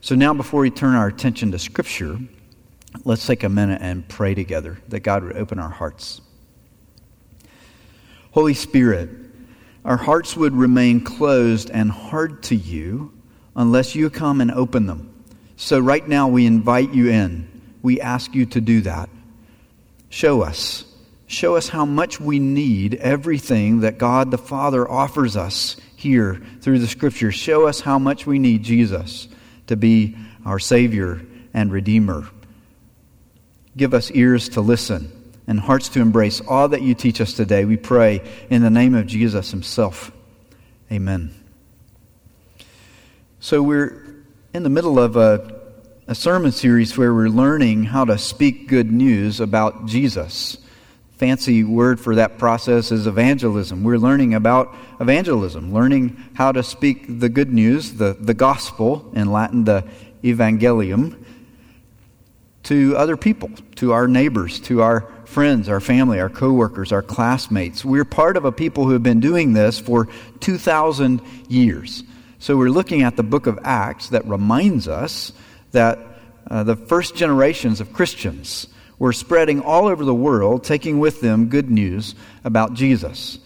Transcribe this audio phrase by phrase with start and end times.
[0.00, 2.18] So now, before we turn our attention to Scripture,
[3.04, 6.20] let's take a minute and pray together that God would open our hearts.
[8.30, 9.10] Holy Spirit,
[9.84, 13.12] our hearts would remain closed and hard to you
[13.56, 15.12] unless you come and open them.
[15.56, 17.48] So, right now, we invite you in.
[17.82, 19.08] We ask you to do that.
[20.10, 20.84] Show us.
[21.26, 26.78] Show us how much we need everything that God the Father offers us here through
[26.78, 27.34] the Scriptures.
[27.34, 29.26] Show us how much we need Jesus
[29.68, 31.22] to be our Savior
[31.54, 32.28] and Redeemer.
[33.76, 35.12] Give us ears to listen
[35.46, 37.64] and hearts to embrace all that you teach us today.
[37.64, 40.12] We pray in the name of Jesus Himself.
[40.92, 41.34] Amen.
[43.40, 45.60] So, we're in the middle of a,
[46.06, 50.58] a sermon series where we're learning how to speak good news about Jesus.
[51.18, 53.82] Fancy word for that process is evangelism.
[53.82, 59.32] We're learning about evangelism, learning how to speak the good news, the, the gospel, in
[59.32, 59.84] Latin, the
[60.22, 61.24] evangelium,
[62.62, 67.84] to other people, to our neighbors, to our friends, our family, our coworkers, our classmates.
[67.84, 70.06] We're part of a people who have been doing this for
[70.38, 72.04] 2,000 years.
[72.38, 75.32] So we're looking at the book of Acts that reminds us
[75.72, 75.98] that
[76.48, 78.68] uh, the first generations of Christians
[78.98, 83.38] were spreading all over the world, taking with them good news about Jesus.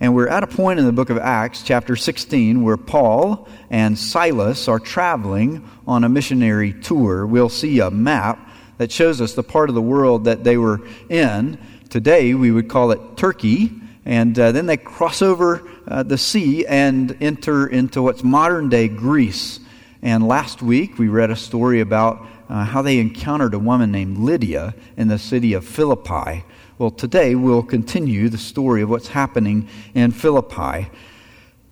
[0.00, 3.98] And we're at a point in the book of Acts, chapter 16, where Paul and
[3.98, 7.26] Silas are traveling on a missionary tour.
[7.26, 10.80] We'll see a map that shows us the part of the world that they were
[11.08, 11.58] in.
[11.90, 13.72] Today, we would call it Turkey.
[14.04, 18.88] And uh, then they cross over uh, the sea and enter into what's modern day
[18.88, 19.60] Greece.
[20.00, 24.18] And last week we read a story about uh, how they encountered a woman named
[24.18, 26.44] Lydia in the city of Philippi.
[26.78, 30.88] Well, today we'll continue the story of what's happening in Philippi.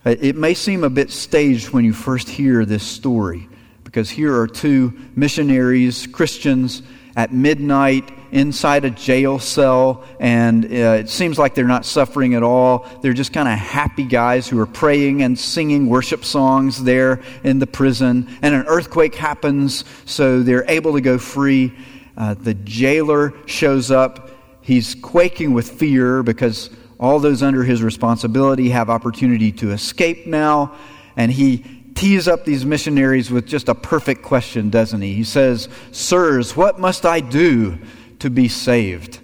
[0.05, 3.49] Uh, it may seem a bit staged when you first hear this story,
[3.85, 6.83] because here are two missionaries, Christians,
[7.17, 12.43] at midnight inside a jail cell, and uh, it seems like they're not suffering at
[12.43, 12.87] all.
[13.01, 17.59] They're just kind of happy guys who are praying and singing worship songs there in
[17.59, 18.29] the prison.
[18.43, 21.73] And an earthquake happens, so they're able to go free.
[22.17, 24.31] Uh, the jailer shows up.
[24.61, 30.75] He's quaking with fear because all those under his responsibility have opportunity to escape now.
[31.17, 31.65] And he
[31.97, 35.15] tees up these missionaries with just a perfect question, doesn't he?
[35.15, 37.79] He says, Sirs, what must I do
[38.21, 39.19] to be saved?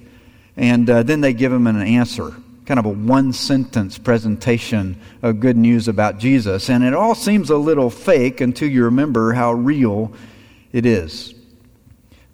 [0.56, 2.34] And uh, then they give him an answer,
[2.66, 6.68] kind of a one sentence presentation of good news about Jesus.
[6.68, 10.12] And it all seems a little fake until you remember how real
[10.72, 11.34] it is.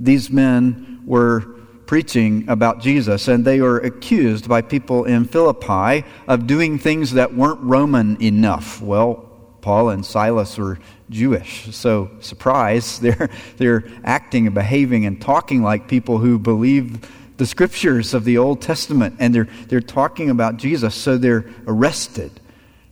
[0.00, 1.40] These men were
[1.86, 7.34] preaching about Jesus, and they were accused by people in Philippi of doing things that
[7.34, 8.80] weren't Roman enough.
[8.80, 9.27] Well,
[9.68, 10.78] Paul and Silas were
[11.10, 11.76] Jewish.
[11.76, 17.06] So, surprise, they're, they're acting and behaving and talking like people who believe
[17.36, 20.94] the scriptures of the Old Testament, and they're, they're talking about Jesus.
[20.94, 22.40] So, they're arrested,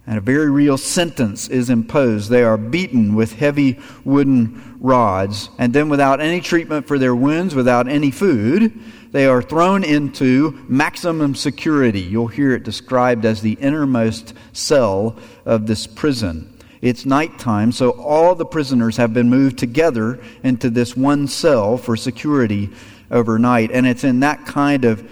[0.06, 2.28] and a very real sentence is imposed.
[2.28, 7.54] They are beaten with heavy wooden rods, and then, without any treatment for their wounds,
[7.54, 8.78] without any food,
[9.12, 12.02] they are thrown into maximum security.
[12.02, 15.16] You'll hear it described as the innermost cell
[15.46, 16.52] of this prison.
[16.82, 21.96] It's nighttime, so all the prisoners have been moved together into this one cell for
[21.96, 22.70] security
[23.10, 23.70] overnight.
[23.70, 25.08] And it's in that kind of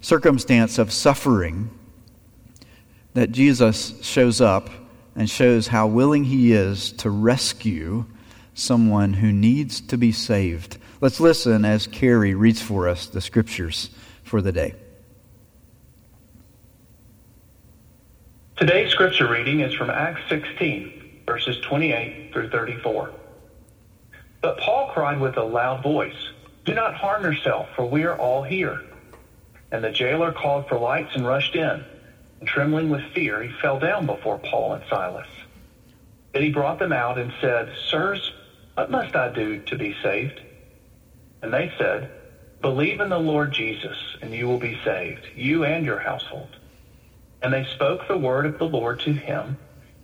[0.00, 1.70] circumstance of suffering
[3.14, 4.70] that Jesus shows up
[5.14, 8.06] and shows how willing he is to rescue
[8.54, 10.78] someone who needs to be saved.
[11.00, 13.90] Let's listen as Carrie reads for us the scriptures
[14.22, 14.74] for the day.
[18.56, 23.10] Today's scripture reading is from Acts 16 verses 28 through 34.
[24.42, 26.16] But Paul cried with a loud voice,
[26.64, 28.82] Do not harm yourself, for we are all here.
[29.70, 31.84] And the jailer called for lights and rushed in.
[32.40, 35.28] And trembling with fear, he fell down before Paul and Silas.
[36.32, 38.32] Then he brought them out and said, Sirs,
[38.74, 40.40] what must I do to be saved?
[41.42, 42.10] And they said,
[42.60, 46.56] Believe in the Lord Jesus, and you will be saved, you and your household.
[47.42, 49.58] And they spoke the word of the Lord to him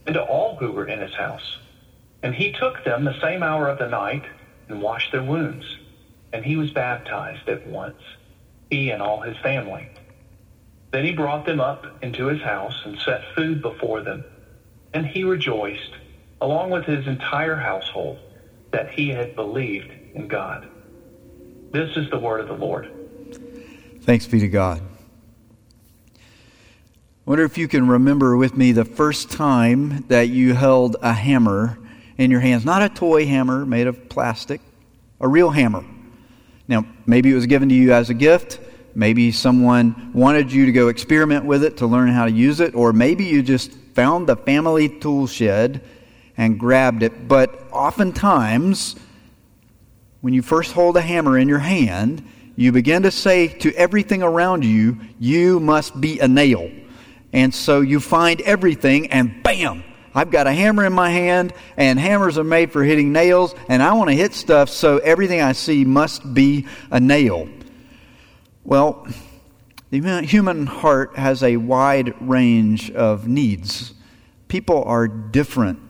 [0.08, 1.58] and to all who were in his house.
[2.22, 4.24] And he took them the same hour of the night
[4.68, 5.66] and washed their wounds.
[6.32, 8.00] And he was baptized at once,
[8.70, 9.86] he and all his family.
[10.92, 14.24] Then he brought them up into his house and set food before them.
[14.94, 15.92] And he rejoiced,
[16.40, 18.18] along with his entire household,
[18.70, 20.66] that he had believed in God.
[21.70, 22.90] This is the word of the Lord.
[24.00, 24.80] Thanks be to God.
[27.28, 31.78] Wonder if you can remember with me the first time that you held a hammer
[32.16, 34.62] in your hands, not a toy hammer made of plastic,
[35.20, 35.84] a real hammer.
[36.68, 38.60] Now, maybe it was given to you as a gift.
[38.94, 42.74] Maybe someone wanted you to go experiment with it to learn how to use it,
[42.74, 45.82] or maybe you just found the family tool shed
[46.38, 47.28] and grabbed it.
[47.28, 48.96] But oftentimes,
[50.22, 52.26] when you first hold a hammer in your hand,
[52.56, 56.70] you begin to say to everything around you, You must be a nail.
[57.32, 59.84] And so you find everything, and bam,
[60.14, 63.82] I've got a hammer in my hand, and hammers are made for hitting nails, and
[63.82, 67.48] I want to hit stuff, so everything I see must be a nail.
[68.64, 69.06] Well,
[69.90, 73.94] the human heart has a wide range of needs.
[74.48, 75.80] People are different.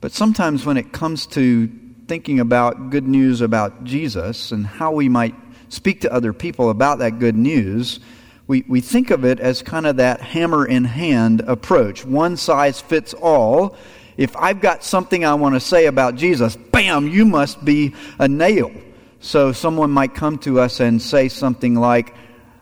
[0.00, 1.70] But sometimes when it comes to
[2.06, 5.34] thinking about good news about Jesus and how we might
[5.68, 7.98] speak to other people about that good news,
[8.46, 12.04] we, we think of it as kind of that hammer in hand approach.
[12.04, 13.76] One size fits all.
[14.16, 18.28] If I've got something I want to say about Jesus, bam, you must be a
[18.28, 18.70] nail.
[19.20, 22.14] So someone might come to us and say something like,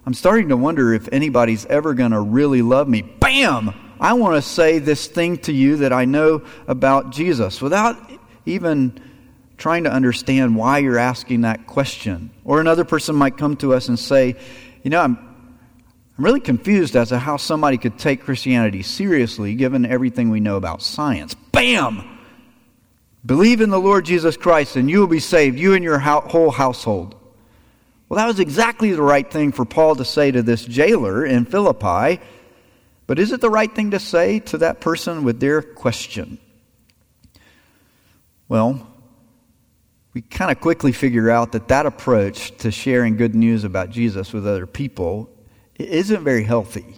[0.07, 3.03] I'm starting to wonder if anybody's ever going to really love me.
[3.03, 3.75] Bam!
[4.01, 7.97] I want to say this thing to you that I know about Jesus without
[8.47, 9.01] even
[9.57, 12.31] trying to understand why you're asking that question.
[12.45, 14.37] Or another person might come to us and say,
[14.83, 15.34] You know, I'm,
[16.17, 20.57] I'm really confused as to how somebody could take Christianity seriously given everything we know
[20.57, 21.35] about science.
[21.35, 22.19] Bam!
[23.27, 26.51] Believe in the Lord Jesus Christ and you will be saved, you and your whole
[26.51, 27.17] household.
[28.09, 31.47] Well, that was exactly the right thing for Paul to say to this jailer in
[31.47, 32.21] Philippi.
[33.07, 36.39] But is it the right thing to say to that person with their question?
[38.49, 38.87] Well,
[40.13, 44.33] we kind of quickly figure out that that approach to sharing good news about Jesus
[44.33, 45.34] with other people
[45.79, 46.97] isn't very healthy.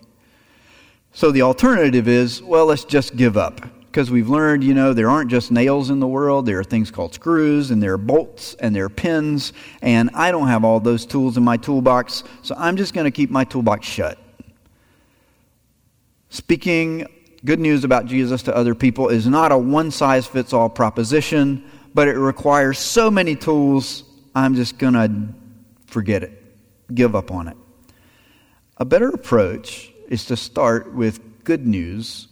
[1.12, 3.60] So the alternative is, well, let's just give up.
[3.86, 6.44] Because we've learned, you know, there aren't just nails in the world.
[6.44, 9.54] There are things called screws, and there are bolts, and there are pins.
[9.80, 13.10] And I don't have all those tools in my toolbox, so I'm just going to
[13.10, 14.18] keep my toolbox shut.
[16.28, 17.06] Speaking
[17.44, 21.64] good news about Jesus to other people is not a one size fits all proposition
[21.96, 25.10] but it requires so many tools, I'm just going to
[25.86, 26.44] forget it,
[26.94, 27.56] give up on it.
[28.78, 32.28] A better approach is to start with good news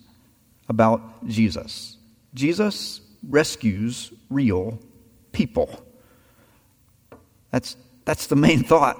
[0.68, 1.96] about Jesus.
[2.34, 4.78] Jesus rescues real
[5.32, 5.82] people.
[7.50, 8.98] That's, that's the main thought.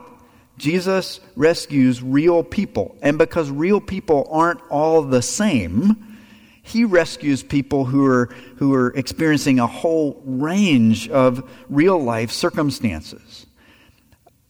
[0.57, 2.97] Jesus rescues real people.
[3.03, 6.19] And because real people aren't all the same,
[6.63, 8.27] he rescues people who are,
[8.57, 13.47] who are experiencing a whole range of real life circumstances.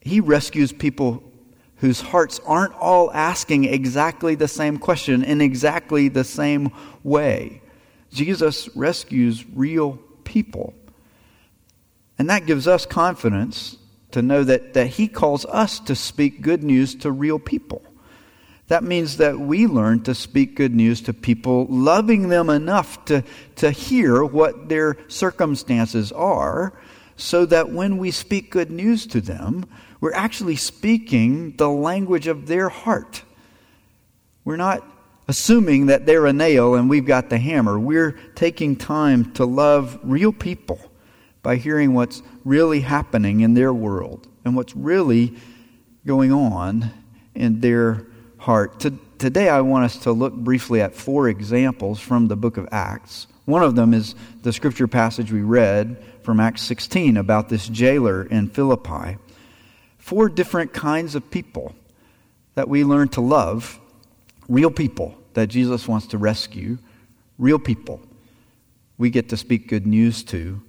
[0.01, 1.25] He rescues people
[1.85, 6.73] whose hearts aren't all asking exactly the same question in exactly the same
[7.03, 7.61] way.
[8.11, 10.73] Jesus rescues real people.
[12.19, 13.77] And that gives us confidence
[14.13, 17.83] to know that, that He calls us to speak good news to real people.
[18.69, 23.23] That means that we learn to speak good news to people, loving them enough to,
[23.57, 26.73] to hear what their circumstances are,
[27.19, 29.67] so that when we speak good news to them,
[30.05, 33.23] we're actually speaking the language of their heart.
[34.45, 34.87] We're not
[35.29, 37.79] assuming that they're a nail and we've got the hammer.
[37.79, 40.79] We're taking time to love real people
[41.43, 45.39] by hearing what's really happening in their world and what's really
[46.05, 46.91] going on
[47.35, 48.07] in their
[48.37, 48.81] heart.
[48.81, 52.69] To, today, I want us to look briefly at four examples from the book of
[52.71, 53.27] Acts.
[53.47, 58.25] One of them is the scripture passage we read from Acts 16 about this jailer
[58.27, 59.17] in Philippi.
[60.05, 61.75] Four different kinds of people
[62.57, 63.81] that we learn to love,
[64.51, 66.77] real people that Jesus wants to rescue,
[67.39, 68.03] real people
[68.99, 70.61] we get to speak good news to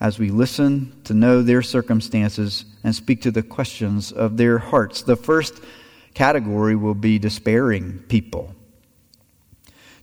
[0.00, 5.02] as we listen to know their circumstances and speak to the questions of their hearts.
[5.02, 5.62] The first
[6.12, 8.56] category will be despairing people.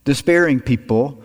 [0.06, 1.22] Despairing people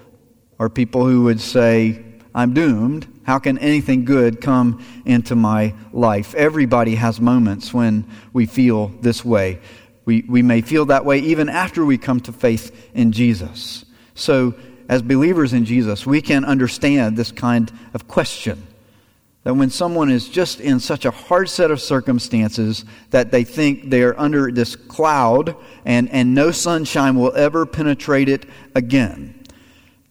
[0.59, 2.03] are people who would say,
[2.35, 3.07] I'm doomed.
[3.27, 6.33] How can anything good come into my life?
[6.33, 9.59] Everybody has moments when we feel this way.
[10.05, 13.83] We, we may feel that way even after we come to faith in Jesus.
[14.15, 14.55] So,
[14.87, 18.65] as believers in Jesus, we can understand this kind of question
[19.43, 23.89] that when someone is just in such a hard set of circumstances that they think
[23.89, 29.36] they're under this cloud and, and no sunshine will ever penetrate it again.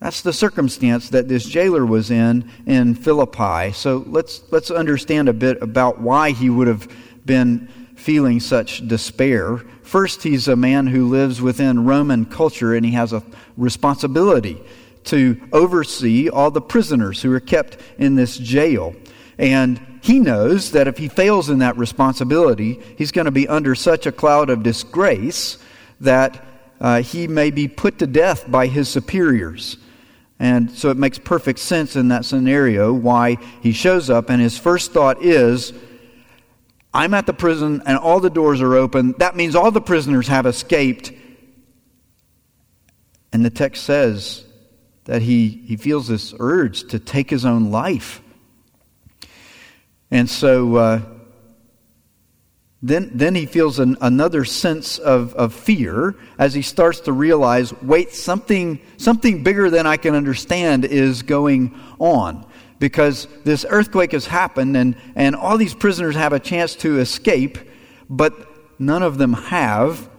[0.01, 3.73] That's the circumstance that this jailer was in in Philippi.
[3.73, 6.89] So let's, let's understand a bit about why he would have
[7.25, 9.57] been feeling such despair.
[9.83, 13.23] First, he's a man who lives within Roman culture and he has a
[13.57, 14.63] responsibility
[15.05, 18.95] to oversee all the prisoners who are kept in this jail.
[19.39, 23.75] And he knows that if he fails in that responsibility, he's going to be under
[23.75, 25.59] such a cloud of disgrace
[26.01, 26.45] that
[26.81, 29.79] uh, he may be put to death by his superiors.
[30.39, 34.59] And so it makes perfect sense in that scenario why he shows up, and his
[34.59, 35.73] first thought is,
[36.93, 39.15] I'm at the prison and all the doors are open.
[39.19, 41.13] That means all the prisoners have escaped.
[43.33, 44.47] And the text says
[45.05, 48.23] that he, he feels this urge to take his own life.
[50.11, 51.01] And so uh,
[52.83, 57.73] then, then he feels an, another sense of, of fear as he starts to realize
[57.83, 62.47] wait, something, something bigger than I can understand is going on.
[62.79, 67.57] Because this earthquake has happened, and, and all these prisoners have a chance to escape,
[68.11, 68.35] but
[68.79, 70.11] none of them have.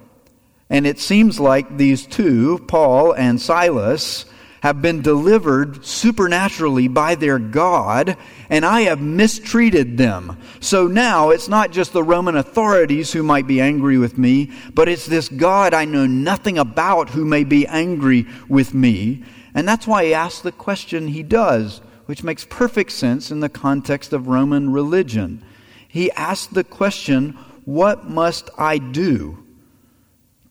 [0.68, 4.26] And it seems like these two, Paul and Silas,
[4.68, 8.18] have been delivered supernaturally by their God,
[8.50, 10.38] and I have mistreated them.
[10.60, 14.90] So now it's not just the Roman authorities who might be angry with me, but
[14.90, 19.24] it's this God I know nothing about who may be angry with me.
[19.54, 23.48] And that's why he asks the question he does, which makes perfect sense in the
[23.48, 25.46] context of Roman religion.
[25.88, 29.46] He asks the question, What must I do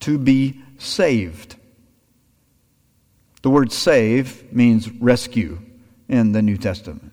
[0.00, 1.55] to be saved?
[3.46, 5.60] The word save means rescue
[6.08, 7.12] in the New Testament.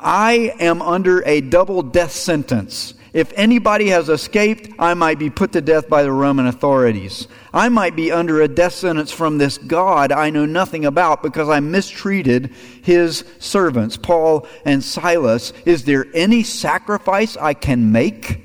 [0.00, 2.94] I am under a double death sentence.
[3.12, 7.28] If anybody has escaped, I might be put to death by the Roman authorities.
[7.54, 11.48] I might be under a death sentence from this God I know nothing about because
[11.48, 12.52] I mistreated
[12.82, 15.52] his servants, Paul and Silas.
[15.64, 18.42] Is there any sacrifice I can make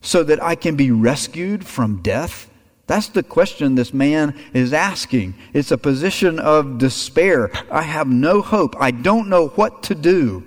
[0.00, 2.48] so that I can be rescued from death?
[2.92, 5.32] That's the question this man is asking.
[5.54, 7.50] It's a position of despair.
[7.70, 8.76] I have no hope.
[8.78, 10.44] I don't know what to do.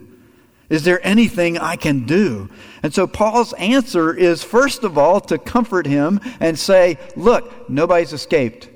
[0.69, 2.51] Is there anything I can do?
[2.83, 8.13] And so Paul's answer is first of all to comfort him and say, Look, nobody's
[8.13, 8.69] escaped.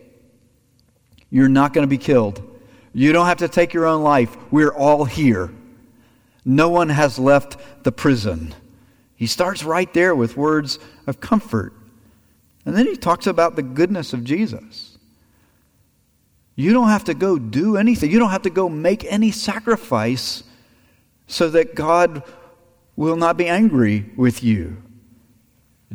[1.30, 2.42] You're not going to be killed.
[2.92, 4.36] You don't have to take your own life.
[4.50, 5.54] We're all here.
[6.44, 8.56] No one has left the prison.
[9.16, 11.76] He starts right there with words of comfort.
[12.66, 14.98] And then he talks about the goodness of Jesus.
[16.56, 20.44] You don't have to go do anything, you don't have to go make any sacrifice
[21.28, 22.24] so that God
[22.96, 24.84] will not be angry with you.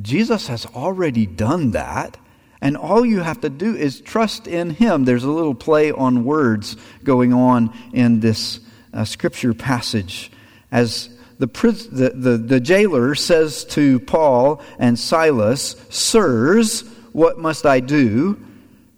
[0.01, 2.17] Jesus has already done that.
[2.61, 5.05] And all you have to do is trust in Him.
[5.05, 8.61] There's a little play on words going on in this
[8.95, 10.33] uh, scripture passage
[10.73, 11.14] as
[11.47, 16.83] the, the, the, the jailer says to Paul and Silas, Sirs,
[17.13, 18.41] what must I do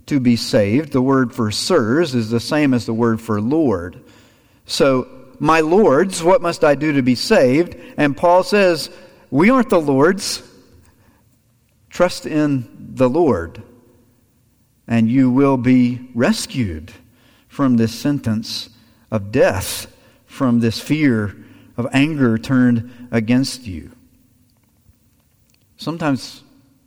[0.06, 0.92] to be saved?
[0.92, 4.02] The word for sirs is the same as the word for Lord.
[4.64, 7.76] So, my lords, what must I do to be saved?
[7.96, 8.90] And Paul says,
[9.30, 10.42] We aren't the lords.
[11.90, 13.62] Trust in the Lord,
[14.86, 16.92] and you will be rescued
[17.48, 18.68] from this sentence
[19.10, 19.86] of death,
[20.26, 21.45] from this fear
[21.76, 23.90] of anger turned against you.
[25.76, 26.42] Sometimes,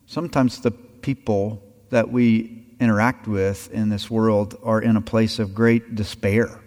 [0.08, 5.53] sometimes the people that we interact with in this world are in a place of
[5.53, 6.60] great despair.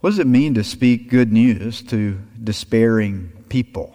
[0.00, 3.94] What does it mean to speak good news to despairing people?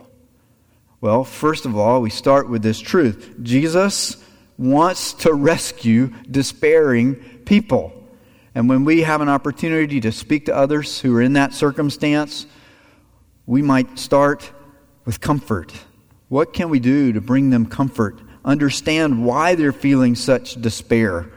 [1.02, 4.24] Well, first of all, we start with this truth Jesus
[4.58, 7.92] wants to rescue despairing people.
[8.56, 12.46] And when we have an opportunity to speak to others who are in that circumstance,
[13.46, 14.52] we might start
[15.06, 15.74] with comfort.
[16.30, 18.20] What can we do to bring them comfort?
[18.46, 21.32] Understand why they're feeling such despair.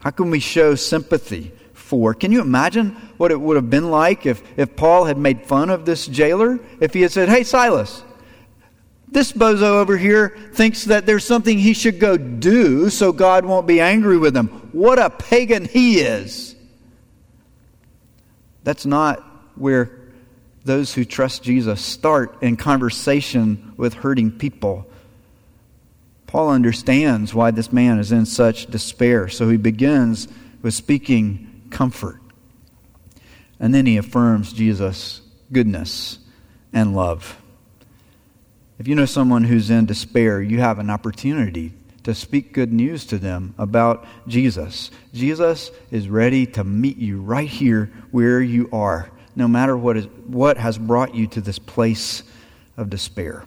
[0.00, 2.14] How can we show sympathy for?
[2.14, 5.70] Can you imagine what it would have been like if, if Paul had made fun
[5.70, 6.58] of this jailer?
[6.80, 8.02] If he had said, Hey, Silas,
[9.08, 13.66] this bozo over here thinks that there's something he should go do so God won't
[13.66, 14.48] be angry with him.
[14.72, 16.56] What a pagan he is.
[18.64, 19.22] That's not
[19.54, 20.03] where
[20.64, 24.86] those who trust Jesus start in conversation with hurting people.
[26.26, 30.26] Paul understands why this man is in such despair, so he begins
[30.62, 32.20] with speaking comfort.
[33.60, 35.20] And then he affirms Jesus'
[35.52, 36.18] goodness
[36.72, 37.40] and love.
[38.78, 43.06] If you know someone who's in despair, you have an opportunity to speak good news
[43.06, 44.90] to them about Jesus.
[45.12, 50.06] Jesus is ready to meet you right here where you are no matter what, is,
[50.26, 52.22] what has brought you to this place
[52.76, 53.44] of despair.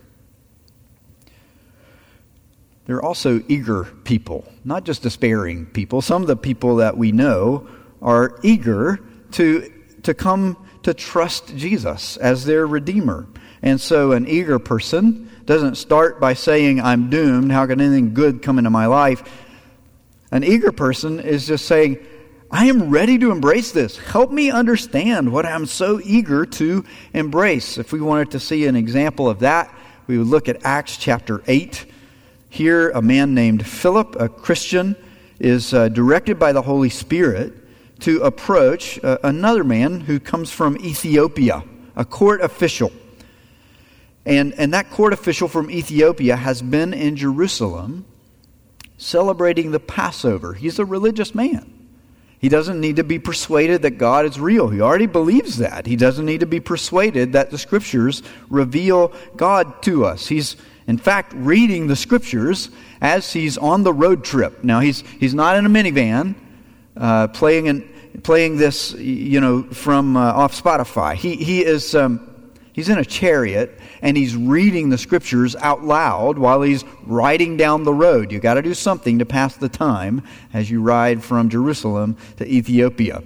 [2.85, 6.01] There are also eager people, not just despairing people.
[6.01, 7.67] Some of the people that we know
[8.01, 8.99] are eager
[9.33, 9.71] to,
[10.03, 13.27] to come to trust Jesus as their Redeemer.
[13.61, 17.51] And so an eager person doesn't start by saying, I'm doomed.
[17.51, 19.23] How can anything good come into my life?
[20.31, 21.97] An eager person is just saying,
[22.49, 23.97] I am ready to embrace this.
[23.97, 27.77] Help me understand what I'm so eager to embrace.
[27.77, 29.73] If we wanted to see an example of that,
[30.07, 31.85] we would look at Acts chapter 8.
[32.49, 34.95] Here, a man named Philip, a Christian,
[35.39, 37.53] is uh, directed by the Holy Spirit
[37.99, 41.63] to approach uh, another man who comes from Ethiopia,
[41.97, 42.93] a court official.
[44.25, 48.05] And, and that court official from Ethiopia has been in Jerusalem
[48.97, 50.53] celebrating the Passover.
[50.53, 51.76] He's a religious man.
[52.39, 54.69] He doesn't need to be persuaded that God is real.
[54.69, 55.87] He already believes that.
[55.87, 60.27] He doesn't need to be persuaded that the scriptures reveal God to us.
[60.27, 62.69] He's, in fact, reading the scriptures
[63.01, 64.63] as he's on the road trip.
[64.63, 66.35] Now, he's, he's not in a minivan
[66.95, 71.15] uh, playing, an, playing this, you know, from uh, off Spotify.
[71.15, 71.95] He, he is.
[71.95, 72.26] Um,
[72.77, 77.85] He's in a chariot and he's reading the scriptures out loud while he's riding down
[77.85, 78.31] the road.
[78.31, 80.21] You've got to do something to pass the time
[80.53, 83.23] as you ride from Jerusalem to Ethiopia.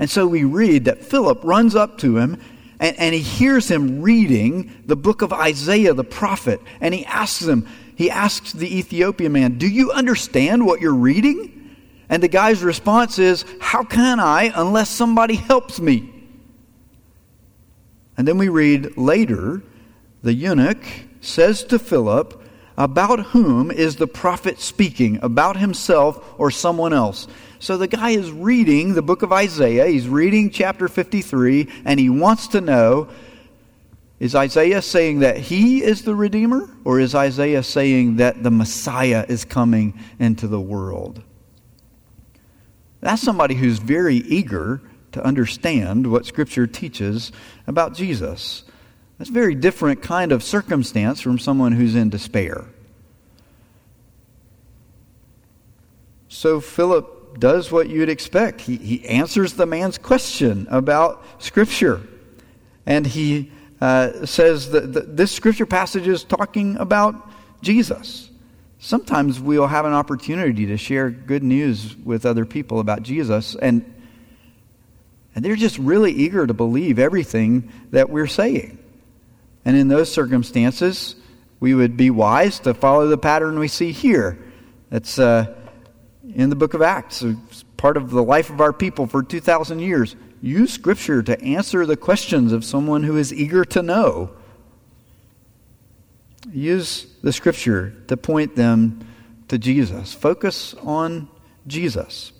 [0.00, 2.42] And so we read that Philip runs up to him
[2.80, 6.60] and, and he hears him reading the book of Isaiah the prophet.
[6.80, 11.76] And he asks him, he asks the Ethiopian man, Do you understand what you're reading?
[12.08, 16.13] And the guy's response is, How can I unless somebody helps me?
[18.16, 19.62] And then we read later,
[20.22, 20.84] the eunuch
[21.20, 22.42] says to Philip,
[22.76, 25.18] About whom is the prophet speaking?
[25.22, 27.26] About himself or someone else?
[27.58, 29.86] So the guy is reading the book of Isaiah.
[29.86, 33.08] He's reading chapter 53, and he wants to know
[34.20, 39.26] is Isaiah saying that he is the Redeemer, or is Isaiah saying that the Messiah
[39.28, 41.22] is coming into the world?
[43.00, 44.80] That's somebody who's very eager
[45.14, 47.32] to understand what Scripture teaches
[47.66, 48.64] about Jesus.
[49.18, 52.66] That's a very different kind of circumstance from someone who's in despair.
[56.28, 58.60] So Philip does what you'd expect.
[58.60, 62.00] He, he answers the man's question about Scripture.
[62.86, 63.50] And he
[63.80, 67.30] uh, says that this Scripture passage is talking about
[67.62, 68.30] Jesus.
[68.78, 73.93] Sometimes we'll have an opportunity to share good news with other people about Jesus, and
[75.34, 78.78] and they're just really eager to believe everything that we're saying.
[79.64, 81.16] And in those circumstances,
[81.60, 84.38] we would be wise to follow the pattern we see here.
[84.90, 85.54] That's uh,
[86.34, 89.80] in the book of Acts, it's part of the life of our people for 2,000
[89.80, 90.14] years.
[90.40, 94.30] Use Scripture to answer the questions of someone who is eager to know.
[96.52, 99.06] Use the Scripture to point them
[99.48, 100.12] to Jesus.
[100.12, 101.28] Focus on
[101.66, 102.32] Jesus.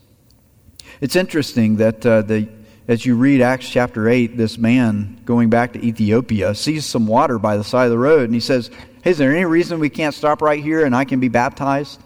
[1.00, 2.48] It's interesting that uh, the
[2.86, 7.38] as you read Acts chapter 8, this man going back to Ethiopia sees some water
[7.38, 8.70] by the side of the road and he says,
[9.02, 12.00] hey, Is there any reason we can't stop right here and I can be baptized?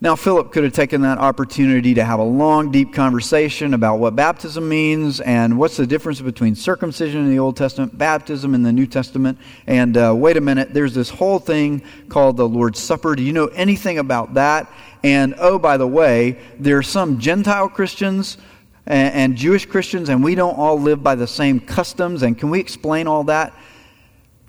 [0.00, 4.16] Now, Philip could have taken that opportunity to have a long, deep conversation about what
[4.16, 8.72] baptism means and what's the difference between circumcision in the Old Testament, baptism in the
[8.72, 9.38] New Testament.
[9.68, 13.14] And uh, wait a minute, there's this whole thing called the Lord's Supper.
[13.14, 14.68] Do you know anything about that?
[15.04, 18.38] And oh, by the way, there are some Gentile Christians
[18.86, 22.22] and, and Jewish Christians, and we don't all live by the same customs.
[22.22, 23.52] And can we explain all that?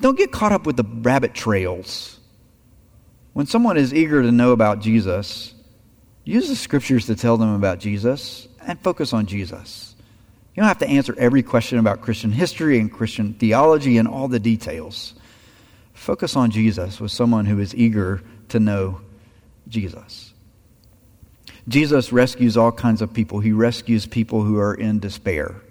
[0.02, 2.20] Don't get caught up with the rabbit trails.
[3.34, 5.54] When someone is eager to know about Jesus,
[6.24, 9.96] use the scriptures to tell them about Jesus and focus on Jesus.
[10.56, 14.28] You don't have to answer every question about Christian history and Christian theology and all
[14.28, 15.16] the details.
[15.94, 19.02] Focus on Jesus with someone who is eager to know
[19.68, 20.33] Jesus.
[21.68, 23.40] Jesus rescues all kinds of people.
[23.40, 25.62] He rescues people who are in despair.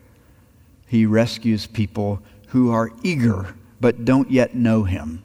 [0.86, 5.24] He rescues people who are eager but don't yet know him.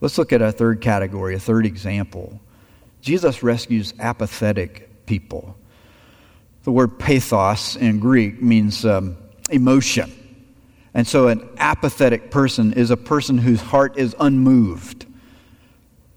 [0.00, 2.40] Let's look at a third category, a third example.
[3.00, 5.56] Jesus rescues apathetic people.
[6.64, 9.16] The word pathos in Greek means um,
[9.50, 10.12] emotion.
[10.92, 15.06] And so an apathetic person is a person whose heart is unmoved.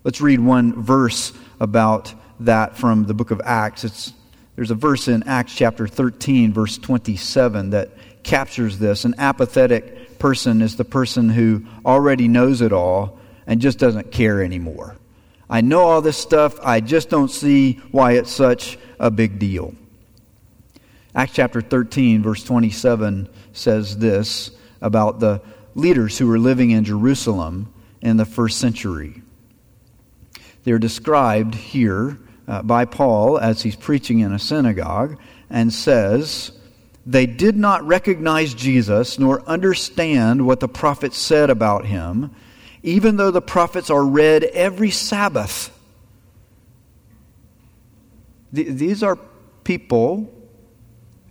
[0.03, 2.13] Let's read one verse about
[2.45, 3.83] that from the book of Acts.
[3.83, 4.13] It's,
[4.55, 7.89] there's a verse in Acts chapter 13, verse 27, that
[8.23, 9.05] captures this.
[9.05, 14.43] An apathetic person is the person who already knows it all and just doesn't care
[14.43, 14.95] anymore.
[15.49, 19.73] I know all this stuff, I just don't see why it's such a big deal.
[21.13, 24.51] Acts chapter 13, verse 27 says this
[24.81, 25.41] about the
[25.75, 29.21] leaders who were living in Jerusalem in the first century.
[30.63, 32.17] They're described here
[32.51, 35.17] uh, by Paul as he's preaching in a synagogue
[35.49, 36.51] and says,
[37.05, 42.35] They did not recognize Jesus nor understand what the prophets said about him,
[42.83, 45.71] even though the prophets are read every Sabbath.
[48.51, 49.17] These are
[49.63, 50.29] people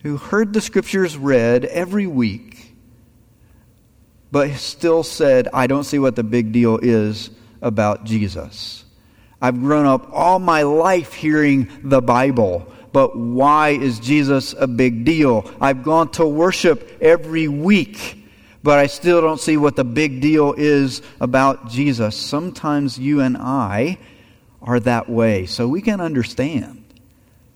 [0.03, 2.75] who heard the scriptures read every week,
[4.33, 7.29] but still said, I don't see what the big deal is
[7.61, 8.87] about Jesus.
[9.40, 15.05] I've grown up all my life hearing the Bible, but why is Jesus a big
[15.05, 15.50] deal?
[15.61, 18.24] I've gone to worship every week,
[18.62, 22.16] but I still don't see what the big deal is about Jesus.
[22.16, 23.98] Sometimes you and I
[24.61, 26.85] are that way, so we can understand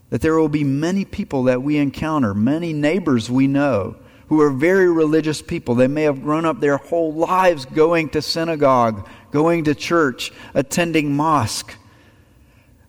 [0.08, 3.96] that there will be many people that we encounter, many neighbors we know
[4.28, 5.74] who are very religious people.
[5.74, 11.14] They may have grown up their whole lives going to synagogue, going to church, attending
[11.16, 11.74] mosque.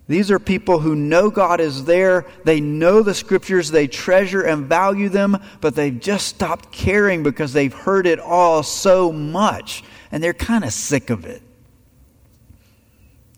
[0.08, 2.27] These are people who know God is there.
[2.43, 3.71] They know the scriptures.
[3.71, 8.62] They treasure and value them, but they've just stopped caring because they've heard it all
[8.62, 11.41] so much and they're kind of sick of it.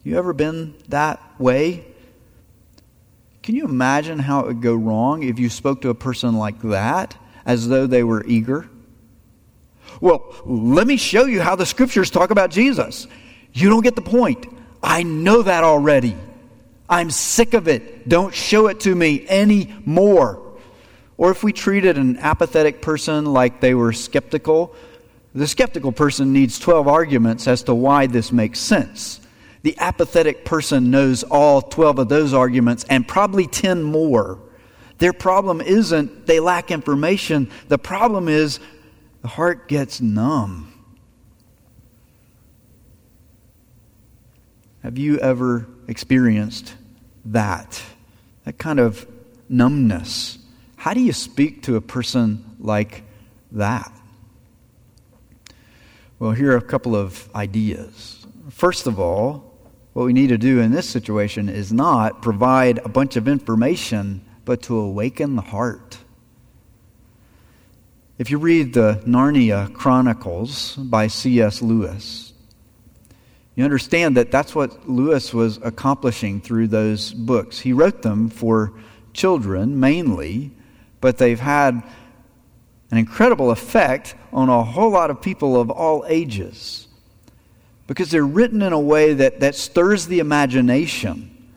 [0.03, 1.85] You ever been that way?
[3.41, 6.61] Can you imagine how it would go wrong if you spoke to a person like
[6.63, 7.15] that
[7.45, 8.69] as though they were eager?
[9.99, 13.07] Well, let me show you how the scriptures talk about Jesus.
[13.53, 14.45] You don't get the point.
[14.83, 16.15] I know that already.
[16.89, 18.07] I'm sick of it.
[18.07, 20.41] Don't show it to me anymore.
[21.17, 24.75] Or if we treated an apathetic person like they were skeptical,
[25.33, 29.19] the skeptical person needs 12 arguments as to why this makes sense.
[29.63, 34.39] The apathetic person knows all 12 of those arguments and probably 10 more.
[34.99, 38.60] Their problem isn't they lack information, the problem is
[39.27, 40.71] the heart gets numb.
[44.83, 46.75] Have you ever experienced
[47.25, 47.83] that?
[48.45, 49.05] That kind of
[49.49, 50.37] numbness.
[50.77, 53.03] How do you speak to a person like
[53.51, 53.91] that?
[56.19, 58.25] Well, here are a couple of ideas.
[58.49, 59.59] First of all,
[59.91, 64.23] what we need to do in this situation is not provide a bunch of information,
[64.45, 65.97] but to awaken the heart.
[68.19, 71.62] If you read the Narnia Chronicles by C.S.
[71.62, 72.34] Lewis,
[73.53, 77.60] you understand that that's what Lewis was accomplishing through those books.
[77.60, 78.73] He wrote them for
[79.13, 80.51] children mainly,
[80.99, 81.84] but they've had
[82.89, 86.88] an incredible effect on a whole lot of people of all ages
[87.86, 91.51] because they're written in a way that, that stirs the imagination.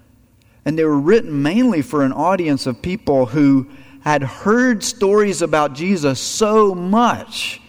[0.66, 3.66] And they were written mainly for an audience of people who
[4.00, 7.60] had heard stories about Jesus so much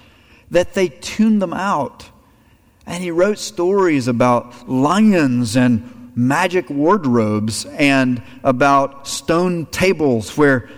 [0.50, 2.10] that they tuned them out.
[2.86, 10.70] And he wrote stories about lions and magic wardrobes and about stone tables where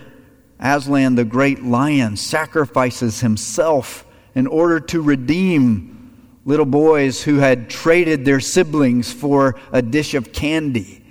[0.60, 6.12] Aslan, the great lion, sacrifices himself in order to redeem
[6.44, 11.03] little boys who had traded their siblings for a dish of candy.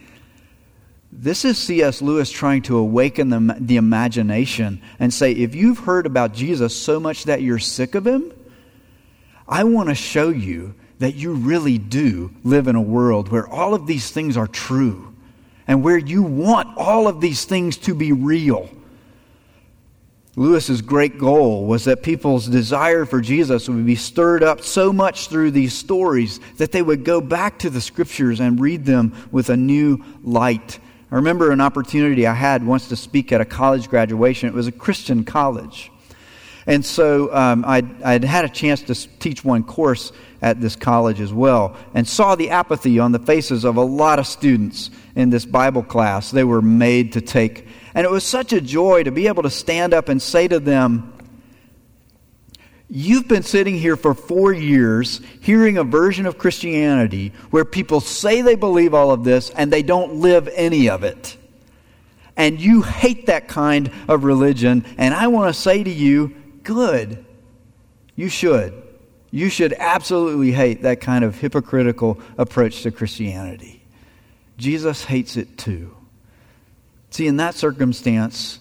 [1.23, 2.01] This is C.S.
[2.01, 6.99] Lewis trying to awaken the, the imagination and say, if you've heard about Jesus so
[6.99, 8.33] much that you're sick of him,
[9.47, 13.73] I want to show you that you really do live in a world where all
[13.73, 15.15] of these things are true
[15.65, 18.69] and where you want all of these things to be real.
[20.35, 25.29] Lewis's great goal was that people's desire for Jesus would be stirred up so much
[25.29, 29.49] through these stories that they would go back to the scriptures and read them with
[29.49, 30.79] a new light.
[31.13, 34.49] I remember an opportunity I had once to speak at a college graduation.
[34.49, 35.91] It was a Christian college.
[36.65, 41.21] And so um, I'd, I'd had a chance to teach one course at this college
[41.21, 45.29] as well and saw the apathy on the faces of a lot of students in
[45.29, 46.31] this Bible class.
[46.31, 49.51] They were made to take and it was such a joy to be able to
[49.51, 51.12] stand up and say to them,
[52.95, 58.43] You've been sitting here for four years hearing a version of Christianity where people say
[58.43, 61.35] they believe all of this and they don't live any of it.
[62.37, 64.85] And you hate that kind of religion.
[64.99, 67.25] And I want to say to you, good.
[68.15, 68.79] You should.
[69.31, 73.83] You should absolutely hate that kind of hypocritical approach to Christianity.
[74.59, 75.97] Jesus hates it too.
[77.09, 78.59] See, in that circumstance,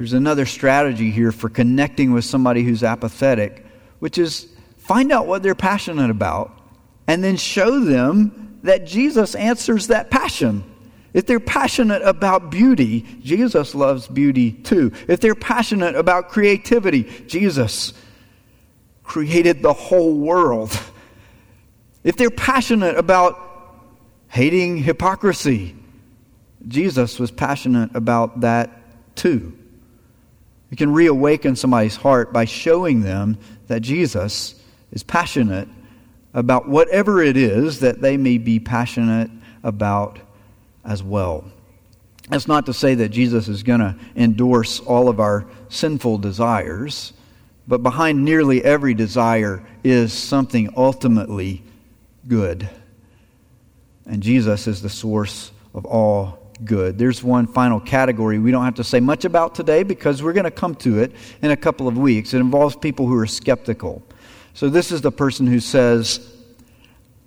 [0.00, 3.66] there's another strategy here for connecting with somebody who's apathetic,
[3.98, 6.58] which is find out what they're passionate about
[7.06, 10.64] and then show them that Jesus answers that passion.
[11.12, 14.90] If they're passionate about beauty, Jesus loves beauty too.
[15.06, 17.92] If they're passionate about creativity, Jesus
[19.02, 20.72] created the whole world.
[22.04, 23.38] If they're passionate about
[24.28, 25.76] hating hypocrisy.
[26.66, 29.58] Jesus was passionate about that too.
[30.70, 34.54] You can reawaken somebody's heart by showing them that Jesus
[34.92, 35.68] is passionate
[36.32, 39.30] about whatever it is that they may be passionate
[39.64, 40.18] about
[40.84, 41.44] as well.
[42.28, 47.12] That's not to say that Jesus is going to endorse all of our sinful desires,
[47.66, 51.64] but behind nearly every desire is something ultimately
[52.28, 52.70] good.
[54.06, 56.98] And Jesus is the source of all good.
[56.98, 60.44] There's one final category we don't have to say much about today because we're going
[60.44, 62.34] to come to it in a couple of weeks.
[62.34, 64.02] It involves people who are skeptical.
[64.54, 66.34] So, this is the person who says,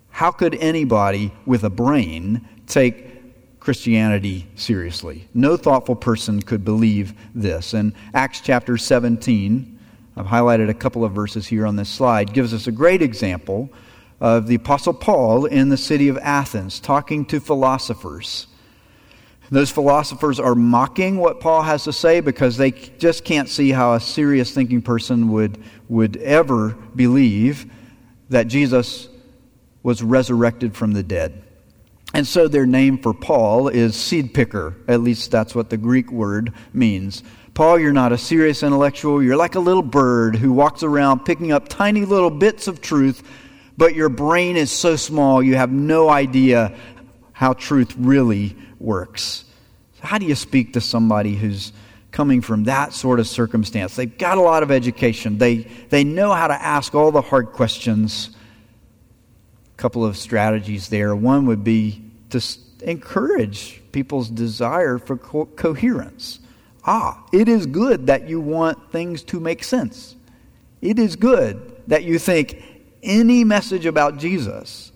[0.09, 5.27] How could anybody with a brain take Christianity seriously?
[5.33, 7.73] No thoughtful person could believe this.
[7.73, 9.79] And Acts chapter 17,
[10.15, 13.69] I've highlighted a couple of verses here on this slide, gives us a great example
[14.19, 18.47] of the Apostle Paul in the city of Athens talking to philosophers.
[19.49, 23.93] Those philosophers are mocking what Paul has to say because they just can't see how
[23.93, 27.71] a serious thinking person would, would ever believe
[28.29, 29.09] that Jesus
[29.83, 31.43] was resurrected from the dead.
[32.13, 34.75] And so their name for Paul is seed picker.
[34.87, 37.23] At least that's what the Greek word means.
[37.53, 39.21] Paul, you're not a serious intellectual.
[39.21, 43.23] You're like a little bird who walks around picking up tiny little bits of truth,
[43.77, 46.75] but your brain is so small you have no idea
[47.31, 49.45] how truth really works.
[49.99, 51.71] How do you speak to somebody who's
[52.11, 53.95] coming from that sort of circumstance?
[53.95, 57.47] They've got a lot of education, they, they know how to ask all the hard
[57.47, 58.35] questions.
[59.73, 61.15] A couple of strategies there.
[61.15, 62.41] One would be to
[62.83, 66.39] encourage people's desire for co- coherence.
[66.85, 70.15] Ah, it is good that you want things to make sense.
[70.81, 72.61] It is good that you think
[73.01, 74.91] any message about Jesus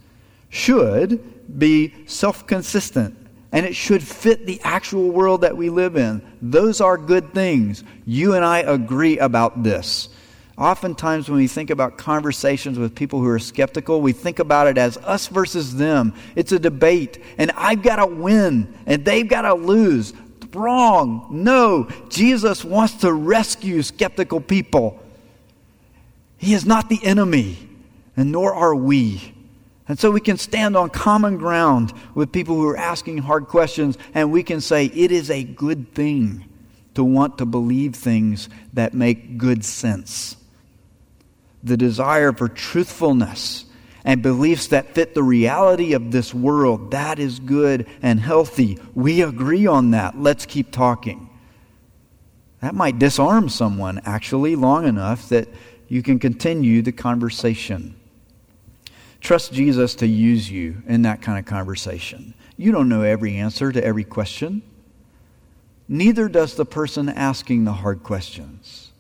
[0.50, 6.22] should be self consistent and it should fit the actual world that we live in.
[6.42, 7.84] Those are good things.
[8.06, 10.10] You and I agree about this.
[10.58, 14.78] Oftentimes, when we think about conversations with people who are skeptical, we think about it
[14.78, 16.16] as us versus them.
[16.36, 20.14] It's a debate, and I've got to win, and they've got to lose.
[20.54, 21.28] Wrong.
[21.30, 21.88] No.
[22.10, 25.00] Jesus wants to rescue skeptical people.
[26.38, 27.70] He is not the enemy,
[28.16, 29.36] and nor are we.
[29.88, 33.98] And so we can stand on common ground with people who are asking hard questions,
[34.14, 36.46] and we can say it is a good thing
[36.96, 40.36] to want to believe things that make good sense.
[41.64, 43.66] The desire for truthfulness
[44.04, 48.80] and beliefs that fit the reality of this world, that is good and healthy.
[48.96, 50.18] We agree on that.
[50.18, 51.30] Let's keep talking.
[52.62, 55.50] That might disarm someone, actually, long enough that
[55.90, 57.97] you can continue the conversation.
[59.22, 62.34] Trust Jesus to use you in that kind of conversation.
[62.56, 64.62] You don't know every answer to every question.
[65.88, 68.92] Neither does the person asking the hard questions.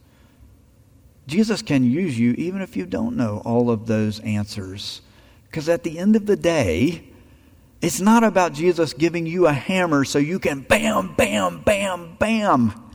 [1.27, 5.01] Jesus can use you even if you don't know all of those answers.
[5.49, 7.03] Because at the end of the day,
[7.81, 12.87] it's not about Jesus giving you a hammer so you can bam, bam, bam, bam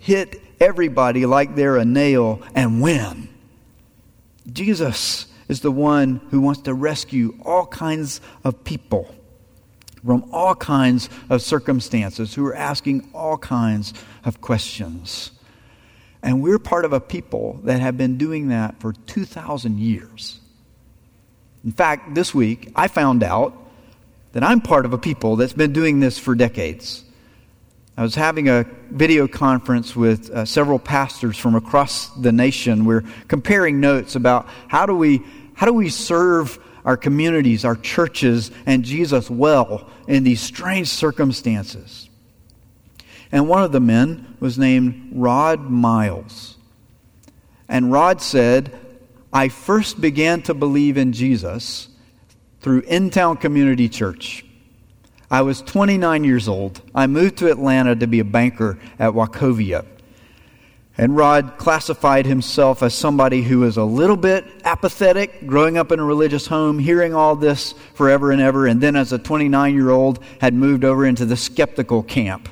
[0.00, 3.28] hit everybody like they're a nail and win.
[4.50, 9.12] Jesus is the one who wants to rescue all kinds of people
[10.04, 13.92] from all kinds of circumstances, who are asking all kinds
[14.24, 15.32] of questions.
[16.22, 20.40] And we're part of a people that have been doing that for 2,000 years.
[21.64, 23.52] In fact, this week I found out
[24.32, 27.04] that I'm part of a people that's been doing this for decades.
[27.96, 32.84] I was having a video conference with uh, several pastors from across the nation.
[32.84, 35.22] We're comparing notes about how do we
[35.60, 42.08] how do we serve our communities, our churches, and Jesus well in these strange circumstances?
[43.30, 46.56] And one of the men was named Rod Miles.
[47.68, 48.74] And Rod said,
[49.34, 51.88] I first began to believe in Jesus
[52.62, 54.46] through Intown Community Church.
[55.30, 56.80] I was 29 years old.
[56.94, 59.84] I moved to Atlanta to be a banker at Wachovia.
[61.00, 65.98] And Rod classified himself as somebody who was a little bit apathetic, growing up in
[65.98, 69.88] a religious home, hearing all this forever and ever, and then as a 29 year
[69.88, 72.50] old had moved over into the skeptical camp.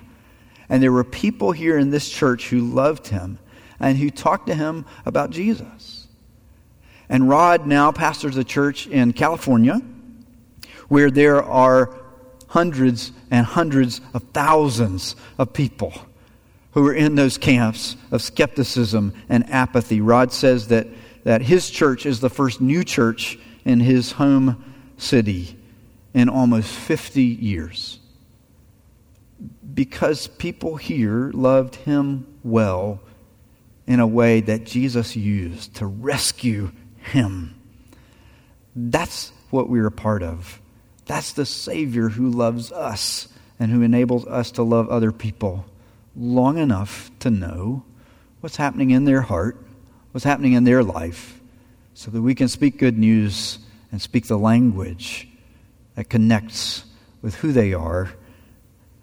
[0.71, 3.39] And there were people here in this church who loved him
[3.79, 6.07] and who talked to him about Jesus.
[7.11, 9.83] And Rod now pastors a church in California
[10.89, 11.95] where there are
[12.47, 15.93] hundreds and hundreds of thousands of people
[16.79, 20.01] who are in those camps of skepticism and apathy.
[20.01, 20.87] Rod says that,
[21.25, 24.65] that his church is the first new church in his home
[24.97, 25.59] city
[26.15, 27.99] in almost 50 years
[29.75, 33.01] because people here loved him well
[33.89, 37.61] in a way that Jesus used to rescue him.
[38.77, 40.61] That's what we're a part of.
[41.07, 43.27] That's the Savior who loves us
[43.59, 45.65] and who enables us to love other people
[46.19, 47.85] long enough to know
[48.41, 49.57] what's happening in their heart,
[50.13, 51.41] what's happening in their life,
[51.95, 53.59] so that we can speak good news
[53.91, 55.29] and speak the language
[55.95, 56.85] that connects
[57.23, 58.11] with who they are.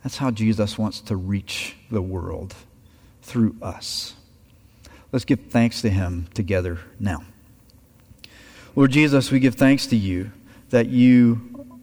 [0.04, 2.54] That's how Jesus wants to reach the world
[3.22, 4.14] through us.
[5.12, 7.24] Let's give thanks to Him together now.
[8.76, 10.32] Lord Jesus, we give thanks to you
[10.70, 11.78] that you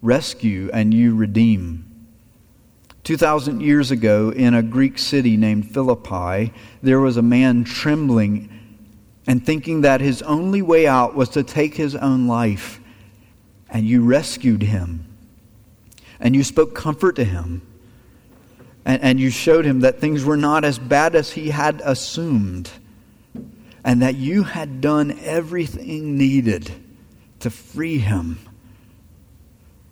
[0.00, 1.91] rescue and you redeem.
[3.04, 8.48] 2,000 years ago, in a Greek city named Philippi, there was a man trembling
[9.26, 12.80] and thinking that his only way out was to take his own life.
[13.68, 15.06] And you rescued him.
[16.20, 17.62] And you spoke comfort to him.
[18.84, 22.70] And, and you showed him that things were not as bad as he had assumed
[23.84, 26.70] and that you had done everything needed
[27.40, 28.38] to free him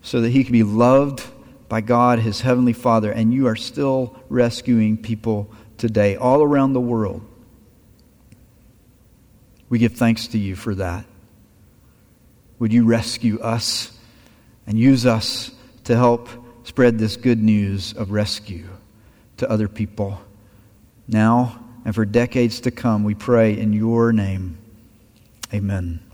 [0.03, 1.25] so that he could be loved
[1.71, 6.81] by God, his heavenly Father, and you are still rescuing people today all around the
[6.81, 7.25] world.
[9.71, 11.07] We give thanks to you for that.
[12.59, 13.97] Would you rescue us
[14.67, 15.51] and use us
[15.85, 16.29] to help
[16.65, 18.69] spread this good news of rescue
[19.39, 20.21] to other people
[21.09, 23.05] now and for decades to come.
[23.05, 24.59] We pray in your name.
[25.53, 26.10] Amen.